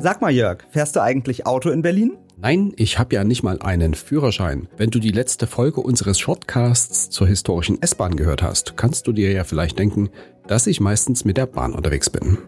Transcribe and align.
Sag 0.00 0.20
mal, 0.20 0.30
Jörg, 0.30 0.58
fährst 0.70 0.94
du 0.94 1.02
eigentlich 1.02 1.46
Auto 1.46 1.70
in 1.70 1.82
Berlin? 1.82 2.16
Nein, 2.36 2.72
ich 2.76 3.00
habe 3.00 3.16
ja 3.16 3.24
nicht 3.24 3.42
mal 3.42 3.58
einen 3.60 3.94
Führerschein. 3.94 4.68
Wenn 4.76 4.90
du 4.90 5.00
die 5.00 5.10
letzte 5.10 5.48
Folge 5.48 5.80
unseres 5.80 6.20
Shortcasts 6.20 7.10
zur 7.10 7.26
historischen 7.26 7.82
S-Bahn 7.82 8.14
gehört 8.14 8.40
hast, 8.40 8.76
kannst 8.76 9.08
du 9.08 9.12
dir 9.12 9.32
ja 9.32 9.42
vielleicht 9.42 9.76
denken, 9.76 10.10
dass 10.46 10.68
ich 10.68 10.80
meistens 10.80 11.24
mit 11.24 11.36
der 11.36 11.46
Bahn 11.46 11.74
unterwegs 11.74 12.10
bin. 12.10 12.38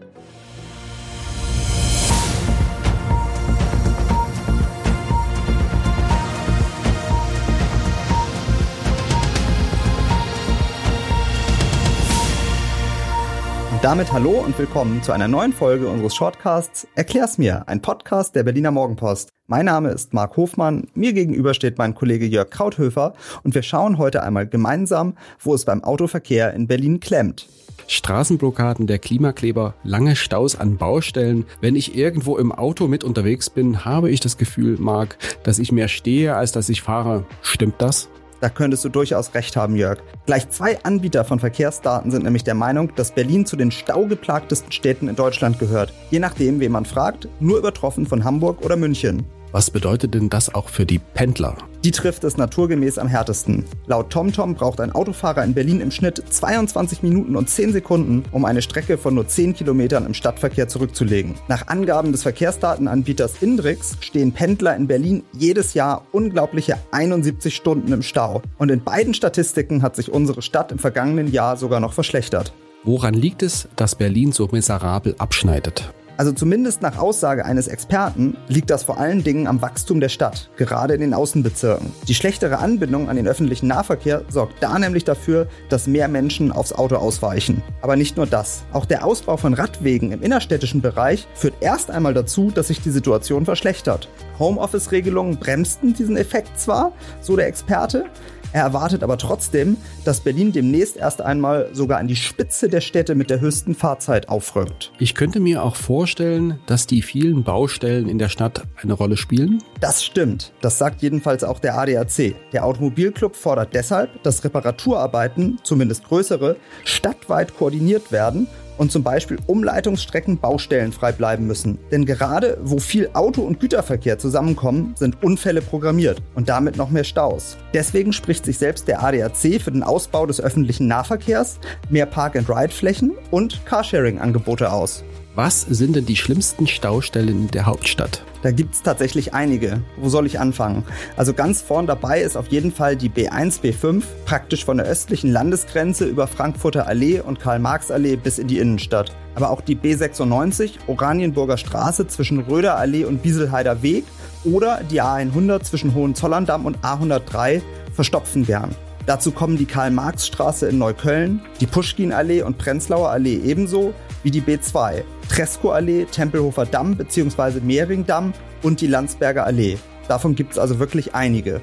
Damit 13.81 14.13
hallo 14.13 14.31
und 14.31 14.57
willkommen 14.59 15.01
zu 15.01 15.11
einer 15.11 15.27
neuen 15.27 15.53
Folge 15.53 15.89
unseres 15.89 16.13
Shortcasts 16.13 16.87
Erklär's 16.93 17.39
mir, 17.39 17.67
ein 17.67 17.81
Podcast 17.81 18.35
der 18.35 18.43
Berliner 18.43 18.69
Morgenpost. 18.69 19.29
Mein 19.47 19.65
Name 19.65 19.89
ist 19.89 20.13
Marc 20.13 20.37
Hofmann, 20.37 20.87
mir 20.93 21.13
gegenüber 21.13 21.55
steht 21.55 21.79
mein 21.79 21.95
Kollege 21.95 22.27
Jörg 22.27 22.51
Krauthöfer 22.51 23.13
und 23.43 23.55
wir 23.55 23.63
schauen 23.63 23.97
heute 23.97 24.21
einmal 24.21 24.45
gemeinsam, 24.45 25.15
wo 25.39 25.55
es 25.55 25.65
beim 25.65 25.83
Autoverkehr 25.83 26.53
in 26.53 26.67
Berlin 26.67 26.99
klemmt. 26.99 27.47
Straßenblockaden, 27.87 28.85
der 28.85 28.99
Klimakleber, 28.99 29.73
lange 29.83 30.15
Staus 30.15 30.55
an 30.55 30.77
Baustellen. 30.77 31.45
Wenn 31.59 31.75
ich 31.75 31.95
irgendwo 31.95 32.37
im 32.37 32.51
Auto 32.51 32.87
mit 32.87 33.03
unterwegs 33.03 33.49
bin, 33.49 33.83
habe 33.83 34.11
ich 34.11 34.19
das 34.19 34.37
Gefühl, 34.37 34.77
Marc, 34.79 35.17
dass 35.43 35.57
ich 35.57 35.71
mehr 35.71 35.87
stehe, 35.87 36.35
als 36.35 36.51
dass 36.51 36.69
ich 36.69 36.83
fahre. 36.83 37.25
Stimmt 37.41 37.75
das? 37.79 38.09
Da 38.41 38.49
könntest 38.49 38.83
du 38.83 38.89
durchaus 38.89 39.33
recht 39.35 39.55
haben, 39.55 39.75
Jörg. 39.75 39.99
Gleich 40.25 40.49
zwei 40.49 40.83
Anbieter 40.83 41.23
von 41.23 41.39
Verkehrsdaten 41.39 42.09
sind 42.09 42.23
nämlich 42.23 42.43
der 42.43 42.55
Meinung, 42.55 42.91
dass 42.95 43.13
Berlin 43.13 43.45
zu 43.45 43.55
den 43.55 43.69
staugeplagtesten 43.71 44.71
Städten 44.71 45.07
in 45.07 45.15
Deutschland 45.15 45.59
gehört. 45.59 45.93
Je 46.09 46.19
nachdem, 46.19 46.59
wen 46.59 46.71
man 46.71 46.85
fragt, 46.85 47.27
nur 47.39 47.59
übertroffen 47.59 48.07
von 48.07 48.23
Hamburg 48.23 48.65
oder 48.65 48.75
München. 48.75 49.25
Was 49.51 49.69
bedeutet 49.69 50.13
denn 50.13 50.29
das 50.29 50.53
auch 50.53 50.69
für 50.69 50.85
die 50.85 50.99
Pendler? 50.99 51.57
Die 51.83 51.91
trifft 51.91 52.23
es 52.23 52.37
naturgemäß 52.37 52.97
am 52.97 53.07
härtesten. 53.07 53.65
Laut 53.87 54.09
TomTom 54.09 54.55
braucht 54.55 54.79
ein 54.79 54.91
Autofahrer 54.91 55.43
in 55.43 55.53
Berlin 55.53 55.81
im 55.81 55.91
Schnitt 55.91 56.23
22 56.29 57.03
Minuten 57.03 57.35
und 57.35 57.49
10 57.49 57.73
Sekunden, 57.73 58.23
um 58.31 58.45
eine 58.45 58.61
Strecke 58.61 58.97
von 58.97 59.15
nur 59.15 59.27
10 59.27 59.53
Kilometern 59.53 60.05
im 60.05 60.13
Stadtverkehr 60.13 60.67
zurückzulegen. 60.67 61.35
Nach 61.47 61.67
Angaben 61.67 62.11
des 62.11 62.23
Verkehrsdatenanbieters 62.23 63.41
Indrix 63.41 63.97
stehen 63.99 64.31
Pendler 64.31 64.75
in 64.75 64.87
Berlin 64.87 65.23
jedes 65.33 65.73
Jahr 65.73 66.05
unglaubliche 66.11 66.77
71 66.91 67.53
Stunden 67.53 67.91
im 67.91 68.03
Stau. 68.03 68.41
Und 68.57 68.71
in 68.71 68.83
beiden 68.83 69.13
Statistiken 69.13 69.81
hat 69.81 69.95
sich 69.95 70.11
unsere 70.11 70.41
Stadt 70.41 70.71
im 70.71 70.79
vergangenen 70.79 71.31
Jahr 71.31 71.57
sogar 71.57 71.79
noch 71.79 71.93
verschlechtert. 71.93 72.53
Woran 72.83 73.13
liegt 73.13 73.43
es, 73.43 73.67
dass 73.75 73.95
Berlin 73.95 74.31
so 74.31 74.47
miserabel 74.51 75.15
abschneidet? 75.17 75.91
Also 76.21 76.33
zumindest 76.33 76.83
nach 76.83 76.99
Aussage 76.99 77.45
eines 77.45 77.67
Experten 77.67 78.37
liegt 78.47 78.69
das 78.69 78.83
vor 78.83 78.99
allen 78.99 79.23
Dingen 79.23 79.47
am 79.47 79.59
Wachstum 79.59 79.99
der 79.99 80.09
Stadt, 80.09 80.51
gerade 80.55 80.93
in 80.93 81.01
den 81.01 81.15
Außenbezirken. 81.15 81.91
Die 82.07 82.13
schlechtere 82.13 82.59
Anbindung 82.59 83.09
an 83.09 83.15
den 83.15 83.27
öffentlichen 83.27 83.65
Nahverkehr 83.65 84.21
sorgt 84.29 84.61
da 84.61 84.77
nämlich 84.77 85.03
dafür, 85.03 85.47
dass 85.69 85.87
mehr 85.87 86.07
Menschen 86.07 86.51
aufs 86.51 86.73
Auto 86.73 86.97
ausweichen. 86.97 87.63
Aber 87.81 87.95
nicht 87.95 88.17
nur 88.17 88.27
das. 88.27 88.61
Auch 88.71 88.85
der 88.85 89.03
Ausbau 89.03 89.35
von 89.35 89.55
Radwegen 89.55 90.11
im 90.11 90.21
innerstädtischen 90.21 90.79
Bereich 90.79 91.27
führt 91.33 91.55
erst 91.59 91.89
einmal 91.89 92.13
dazu, 92.13 92.51
dass 92.51 92.67
sich 92.67 92.81
die 92.81 92.91
Situation 92.91 93.45
verschlechtert. 93.45 94.07
Homeoffice-Regelungen 94.37 95.37
bremsten 95.37 95.95
diesen 95.95 96.17
Effekt 96.17 96.59
zwar, 96.59 96.91
so 97.21 97.35
der 97.35 97.47
Experte, 97.47 98.05
er 98.53 98.63
erwartet 98.63 99.03
aber 99.03 99.17
trotzdem, 99.17 99.77
dass 100.03 100.19
Berlin 100.19 100.51
demnächst 100.51 100.97
erst 100.97 101.21
einmal 101.21 101.69
sogar 101.73 101.99
an 101.99 102.07
die 102.07 102.15
Spitze 102.15 102.67
der 102.67 102.81
Städte 102.81 103.15
mit 103.15 103.29
der 103.29 103.39
höchsten 103.39 103.75
Fahrzeit 103.75 104.29
aufrückt. 104.29 104.91
Ich 104.99 105.15
könnte 105.15 105.39
mir 105.39 105.63
auch 105.63 105.75
vorstellen, 105.75 106.59
dass 106.65 106.87
die 106.87 107.01
vielen 107.01 107.43
Baustellen 107.43 108.09
in 108.09 108.17
der 108.17 108.29
Stadt 108.29 108.63
eine 108.81 108.93
Rolle 108.93 109.17
spielen. 109.17 109.63
Das 109.79 110.03
stimmt. 110.03 110.51
Das 110.61 110.77
sagt 110.77 111.01
jedenfalls 111.01 111.43
auch 111.43 111.59
der 111.59 111.77
ADAC. 111.77 112.35
Der 112.51 112.65
Automobilclub 112.65 113.35
fordert 113.35 113.73
deshalb, 113.73 114.21
dass 114.23 114.43
Reparaturarbeiten, 114.43 115.59
zumindest 115.63 116.03
größere, 116.05 116.57
stadtweit 116.83 117.55
koordiniert 117.57 118.11
werden 118.11 118.47
und 118.77 118.91
zum 118.91 119.03
Beispiel 119.03 119.37
Umleitungsstrecken 119.47 120.39
baustellenfrei 120.39 121.11
bleiben 121.11 121.47
müssen. 121.47 121.77
Denn 121.91 122.05
gerade 122.05 122.57
wo 122.61 122.79
viel 122.79 123.09
Auto- 123.13 123.43
und 123.43 123.59
Güterverkehr 123.59 124.17
zusammenkommen, 124.17 124.93
sind 124.97 125.23
Unfälle 125.23 125.61
programmiert 125.61 126.21
und 126.35 126.49
damit 126.49 126.77
noch 126.77 126.89
mehr 126.89 127.03
Staus. 127.03 127.57
Deswegen 127.73 128.13
spricht 128.13 128.45
sich 128.45 128.57
selbst 128.57 128.87
der 128.87 129.03
ADAC 129.03 129.61
für 129.61 129.71
den 129.71 129.83
Ausbau 129.83 130.25
des 130.25 130.41
öffentlichen 130.41 130.87
Nahverkehrs, 130.87 131.59
mehr 131.89 132.05
Park-and-Ride-Flächen 132.05 133.13
und 133.29 133.65
Carsharing-Angebote 133.65 134.71
aus. 134.71 135.03
Was 135.33 135.61
sind 135.61 135.95
denn 135.95 136.05
die 136.05 136.17
schlimmsten 136.17 136.67
Staustellen 136.67 137.47
der 137.47 137.65
Hauptstadt? 137.65 138.25
Da 138.41 138.51
gibt 138.51 138.75
es 138.75 138.81
tatsächlich 138.81 139.33
einige. 139.33 139.81
Wo 139.95 140.09
soll 140.09 140.25
ich 140.25 140.41
anfangen? 140.41 140.83
Also 141.15 141.33
ganz 141.33 141.61
vorn 141.61 141.87
dabei 141.87 142.19
ist 142.19 142.35
auf 142.35 142.47
jeden 142.47 142.73
Fall 142.73 142.97
die 142.97 143.09
B1, 143.09 143.61
B5, 143.61 144.03
praktisch 144.25 144.65
von 144.65 144.75
der 144.75 144.87
östlichen 144.87 145.31
Landesgrenze 145.31 146.05
über 146.05 146.27
Frankfurter 146.27 146.85
Allee 146.85 147.21
und 147.21 147.39
Karl-Marx-Allee 147.39 148.17
bis 148.17 148.39
in 148.39 148.47
die 148.47 148.59
Innenstadt. 148.59 149.15
Aber 149.35 149.51
auch 149.51 149.61
die 149.61 149.77
B96, 149.77 150.71
Oranienburger 150.87 151.57
Straße 151.57 152.07
zwischen 152.07 152.39
Röder 152.41 152.77
Allee 152.77 153.05
und 153.05 153.23
Bieselheider 153.23 153.81
Weg 153.81 154.03
oder 154.43 154.81
die 154.83 155.01
A100 155.01 155.61
zwischen 155.63 155.95
Hohenzollerndamm 155.95 156.65
und 156.65 156.79
A103 156.79 157.61
verstopfen 157.93 158.45
gern. 158.45 158.75
Dazu 159.05 159.31
kommen 159.31 159.57
die 159.57 159.65
Karl-Marx-Straße 159.65 160.67
in 160.67 160.77
Neukölln, 160.77 161.41
die 161.59 161.65
Puschkin-Allee 161.65 162.43
und 162.43 162.57
Prenzlauer 162.57 163.09
Allee 163.09 163.39
ebenso 163.43 163.93
wie 164.23 164.31
die 164.31 164.41
B2, 164.41 165.03
Tresco-Allee, 165.29 166.05
Tempelhofer 166.05 166.65
Damm 166.65 166.95
bzw. 166.95 167.59
Mehringdamm 167.61 168.33
und 168.61 168.81
die 168.81 168.87
Landsberger 168.87 169.45
Allee. 169.45 169.77
Davon 170.07 170.35
gibt 170.35 170.53
es 170.53 170.59
also 170.59 170.77
wirklich 170.79 171.15
einige. 171.15 171.61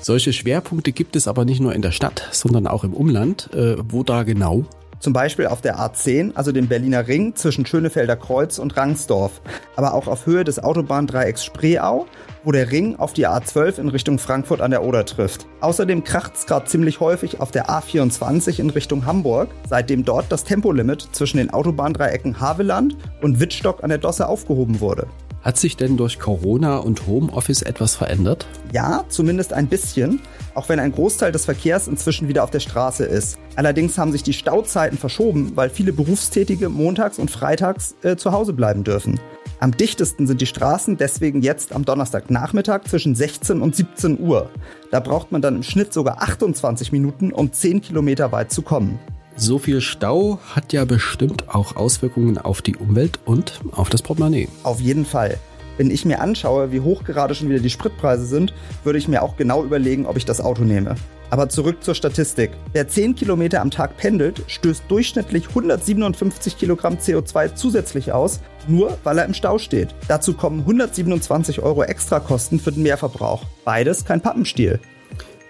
Solche 0.00 0.32
Schwerpunkte 0.32 0.92
gibt 0.92 1.16
es 1.16 1.26
aber 1.26 1.44
nicht 1.44 1.60
nur 1.60 1.74
in 1.74 1.82
der 1.82 1.90
Stadt, 1.90 2.28
sondern 2.30 2.66
auch 2.66 2.84
im 2.84 2.94
Umland. 2.94 3.50
Äh, 3.52 3.76
wo 3.90 4.04
da 4.04 4.22
genau? 4.22 4.64
Zum 5.00 5.12
Beispiel 5.12 5.46
auf 5.46 5.60
der 5.60 5.78
A10, 5.78 6.34
also 6.34 6.50
dem 6.50 6.66
Berliner 6.66 7.06
Ring 7.06 7.36
zwischen 7.36 7.64
Schönefelder 7.64 8.16
Kreuz 8.16 8.58
und 8.58 8.76
Rangsdorf, 8.76 9.40
aber 9.76 9.94
auch 9.94 10.08
auf 10.08 10.26
Höhe 10.26 10.42
des 10.42 10.62
Autobahndreiecks 10.62 11.44
Spreeau, 11.44 12.06
wo 12.42 12.50
der 12.50 12.70
Ring 12.72 12.96
auf 12.96 13.12
die 13.12 13.28
A12 13.28 13.78
in 13.78 13.88
Richtung 13.88 14.18
Frankfurt 14.18 14.60
an 14.60 14.72
der 14.72 14.82
Oder 14.82 15.04
trifft. 15.04 15.46
Außerdem 15.60 16.02
kracht 16.02 16.34
es 16.34 16.46
gerade 16.46 16.66
ziemlich 16.66 16.98
häufig 16.98 17.40
auf 17.40 17.52
der 17.52 17.68
A24 17.68 18.58
in 18.58 18.70
Richtung 18.70 19.06
Hamburg, 19.06 19.50
seitdem 19.68 20.04
dort 20.04 20.32
das 20.32 20.42
Tempolimit 20.44 21.08
zwischen 21.12 21.36
den 21.36 21.50
Autobahndreiecken 21.50 22.40
Haveland 22.40 22.96
und 23.22 23.38
Wittstock 23.38 23.84
an 23.84 23.90
der 23.90 23.98
Dosse 23.98 24.26
aufgehoben 24.26 24.80
wurde. 24.80 25.06
Hat 25.48 25.56
sich 25.56 25.78
denn 25.78 25.96
durch 25.96 26.18
Corona 26.18 26.76
und 26.76 27.06
Homeoffice 27.06 27.62
etwas 27.62 27.96
verändert? 27.96 28.46
Ja, 28.70 29.06
zumindest 29.08 29.54
ein 29.54 29.66
bisschen, 29.66 30.20
auch 30.54 30.68
wenn 30.68 30.78
ein 30.78 30.92
Großteil 30.92 31.32
des 31.32 31.46
Verkehrs 31.46 31.88
inzwischen 31.88 32.28
wieder 32.28 32.44
auf 32.44 32.50
der 32.50 32.60
Straße 32.60 33.06
ist. 33.06 33.38
Allerdings 33.56 33.96
haben 33.96 34.12
sich 34.12 34.22
die 34.22 34.34
Stauzeiten 34.34 34.98
verschoben, 34.98 35.52
weil 35.54 35.70
viele 35.70 35.94
Berufstätige 35.94 36.68
montags 36.68 37.18
und 37.18 37.30
freitags 37.30 37.94
äh, 38.02 38.16
zu 38.16 38.32
Hause 38.32 38.52
bleiben 38.52 38.84
dürfen. 38.84 39.18
Am 39.58 39.74
dichtesten 39.74 40.26
sind 40.26 40.42
die 40.42 40.46
Straßen 40.46 40.98
deswegen 40.98 41.40
jetzt 41.40 41.72
am 41.72 41.86
Donnerstagnachmittag 41.86 42.82
zwischen 42.84 43.14
16 43.14 43.62
und 43.62 43.74
17 43.74 44.20
Uhr. 44.20 44.50
Da 44.90 45.00
braucht 45.00 45.32
man 45.32 45.40
dann 45.40 45.56
im 45.56 45.62
Schnitt 45.62 45.94
sogar 45.94 46.20
28 46.20 46.92
Minuten, 46.92 47.32
um 47.32 47.50
10 47.50 47.80
Kilometer 47.80 48.32
weit 48.32 48.52
zu 48.52 48.60
kommen. 48.60 48.98
So 49.40 49.60
viel 49.60 49.80
Stau 49.80 50.40
hat 50.50 50.72
ja 50.72 50.84
bestimmt 50.84 51.48
auch 51.48 51.76
Auswirkungen 51.76 52.38
auf 52.38 52.60
die 52.60 52.74
Umwelt 52.74 53.20
und 53.24 53.60
auf 53.70 53.88
das 53.88 54.02
Portemonnaie. 54.02 54.48
Auf 54.64 54.80
jeden 54.80 55.04
Fall. 55.04 55.38
Wenn 55.76 55.92
ich 55.92 56.04
mir 56.04 56.20
anschaue, 56.20 56.72
wie 56.72 56.80
hoch 56.80 57.04
gerade 57.04 57.36
schon 57.36 57.48
wieder 57.48 57.60
die 57.60 57.70
Spritpreise 57.70 58.26
sind, 58.26 58.52
würde 58.82 58.98
ich 58.98 59.06
mir 59.06 59.22
auch 59.22 59.36
genau 59.36 59.62
überlegen, 59.62 60.06
ob 60.06 60.16
ich 60.16 60.24
das 60.24 60.40
Auto 60.40 60.64
nehme. 60.64 60.96
Aber 61.30 61.48
zurück 61.48 61.84
zur 61.84 61.94
Statistik. 61.94 62.50
Wer 62.72 62.88
10 62.88 63.14
Kilometer 63.14 63.60
am 63.60 63.70
Tag 63.70 63.96
pendelt, 63.96 64.42
stößt 64.48 64.82
durchschnittlich 64.88 65.48
157 65.50 66.58
Kilogramm 66.58 66.94
CO2 66.94 67.54
zusätzlich 67.54 68.10
aus, 68.10 68.40
nur 68.66 68.98
weil 69.04 69.18
er 69.18 69.24
im 69.24 69.34
Stau 69.34 69.58
steht. 69.58 69.94
Dazu 70.08 70.32
kommen 70.32 70.60
127 70.60 71.60
Euro 71.60 71.84
Extrakosten 71.84 72.58
für 72.58 72.72
den 72.72 72.82
Mehrverbrauch. 72.82 73.44
Beides 73.64 74.04
kein 74.04 74.20
Pappenstiel. 74.20 74.80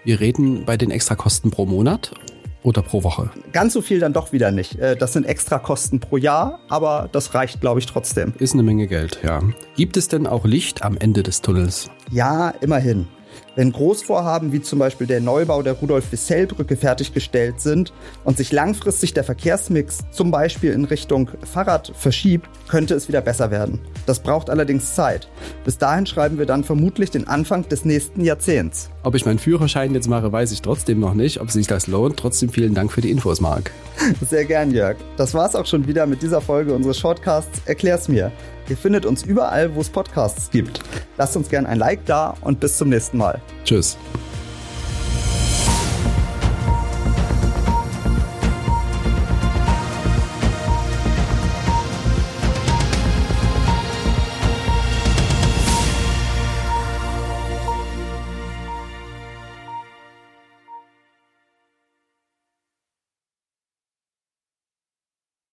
Wir 0.05 0.21
reden 0.21 0.67
bei 0.67 0.77
den 0.77 0.91
Extrakosten 0.91 1.51
pro 1.51 1.65
Monat 1.65 2.13
oder 2.69 2.83
pro 2.83 3.03
Woche? 3.03 3.31
Ganz 3.53 3.73
so 3.73 3.81
viel 3.81 3.99
dann 3.99 4.13
doch 4.13 4.33
wieder 4.33 4.53
nicht. 4.53 4.79
Äh, 4.79 4.97
das 4.97 5.15
sind 5.15 5.25
extra 5.25 5.59
Kosten 5.59 6.01
pro 6.01 6.17
Jahr, 6.17 6.61
aber 6.69 7.09
das 7.11 7.35
reicht, 7.35 7.61
glaube 7.61 7.81
ich, 7.81 7.87
trotzdem. 7.87 8.35
Ist 8.39 8.53
eine 8.53 8.63
Menge 8.63 8.87
Geld, 8.87 9.19
ja. 9.25 9.41
Gibt 9.77 9.97
es 9.97 10.09
denn 10.09 10.27
auch 10.27 10.45
Licht 10.45 10.83
am 10.83 10.97
Ende 10.97 11.23
des 11.23 11.41
Tunnels? 11.41 11.91
Ja, 12.11 12.51
immerhin. 12.61 13.09
Wenn 13.59 13.73
Großvorhaben 13.73 14.53
wie 14.53 14.63
zum 14.63 14.79
Beispiel 14.79 15.09
der 15.09 15.21
Neubau 15.21 15.63
der 15.63 15.73
Rudolf-Wissell-Brücke 15.73 16.77
fertiggestellt 16.77 17.61
sind 17.61 17.93
und 18.23 18.37
sich 18.37 18.53
langfristig 18.53 19.15
der 19.15 19.25
Verkehrsmix 19.25 20.05
zum 20.13 20.31
Beispiel 20.31 20.71
in 20.71 20.85
Richtung 20.85 21.29
Fahrrad 21.43 21.91
verschiebt, 21.97 22.49
könnte 22.69 22.95
es 22.95 23.09
wieder 23.09 23.21
besser 23.21 23.51
werden. 23.51 23.81
Das 24.07 24.21
braucht 24.21 24.49
allerdings 24.49 24.95
Zeit. 24.95 25.29
Bis 25.65 25.77
dahin 25.77 26.07
schreiben 26.07 26.39
wir 26.39 26.47
dann 26.47 26.63
vermutlich 26.63 27.11
den 27.11 27.27
Anfang 27.27 27.69
des 27.69 27.85
nächsten 27.85 28.21
Jahrzehnts. 28.21 28.91
Ob 29.03 29.17
ich 29.17 29.27
meinen 29.27 29.41
Führerschein 29.41 29.93
jetzt 29.93 30.07
mache, 30.07 30.31
weiß 30.31 30.53
ich 30.53 30.63
trotzdem 30.63 31.01
noch 31.01 31.15
nicht. 31.15 31.41
Ob 31.41 31.51
sich 31.51 31.67
das 31.67 31.89
lohnt. 31.89 32.17
Trotzdem 32.17 32.51
vielen 32.51 32.75
Dank 32.75 32.93
für 32.93 33.01
die 33.01 33.11
Infos, 33.11 33.41
Marc. 33.41 33.73
Sehr 34.21 34.45
gern, 34.45 34.71
Jörg. 34.71 34.99
Das 35.17 35.35
war's 35.35 35.57
auch 35.57 35.67
schon 35.67 35.89
wieder 35.89 36.07
mit 36.07 36.23
dieser 36.23 36.41
Folge 36.41 36.75
unseres 36.75 37.01
Shortcasts 37.01 37.61
Erklär's 37.65 38.07
mir. 38.07 38.31
Ihr 38.69 38.77
findet 38.77 39.07
uns 39.07 39.23
überall, 39.23 39.75
wo 39.75 39.81
es 39.81 39.89
Podcasts 39.89 40.51
gibt. 40.51 40.81
Lasst 41.17 41.37
uns 41.37 41.49
gern 41.49 41.67
ein 41.67 41.79
Like 41.79 42.05
da 42.07 42.35
und 42.43 42.61
bis 42.61 42.77
zum 42.77 42.91
nächsten 42.91 43.19
Mal. 43.19 43.41
Tschüss. 43.65 43.97